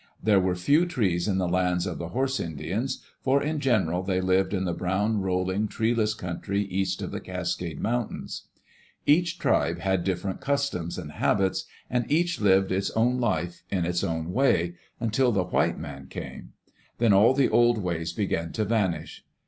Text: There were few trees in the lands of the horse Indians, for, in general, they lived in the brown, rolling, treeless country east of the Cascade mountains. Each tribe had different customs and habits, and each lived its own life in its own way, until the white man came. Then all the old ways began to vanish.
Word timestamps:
There 0.19 0.39
were 0.39 0.55
few 0.55 0.87
trees 0.87 1.27
in 1.27 1.37
the 1.37 1.47
lands 1.47 1.85
of 1.85 1.99
the 1.99 2.07
horse 2.07 2.39
Indians, 2.39 3.03
for, 3.21 3.39
in 3.39 3.59
general, 3.59 4.01
they 4.01 4.19
lived 4.19 4.51
in 4.51 4.65
the 4.65 4.73
brown, 4.73 5.21
rolling, 5.21 5.67
treeless 5.67 6.15
country 6.15 6.63
east 6.63 7.03
of 7.03 7.11
the 7.11 7.19
Cascade 7.19 7.79
mountains. 7.79 8.47
Each 9.05 9.37
tribe 9.37 9.77
had 9.77 10.03
different 10.03 10.41
customs 10.41 10.97
and 10.97 11.11
habits, 11.11 11.65
and 11.87 12.11
each 12.11 12.41
lived 12.41 12.71
its 12.71 12.89
own 12.89 13.19
life 13.19 13.61
in 13.69 13.85
its 13.85 14.03
own 14.03 14.31
way, 14.33 14.73
until 14.99 15.31
the 15.31 15.43
white 15.43 15.77
man 15.77 16.07
came. 16.07 16.53
Then 16.97 17.13
all 17.13 17.35
the 17.35 17.49
old 17.49 17.77
ways 17.77 18.11
began 18.11 18.51
to 18.53 18.65
vanish. 18.65 19.23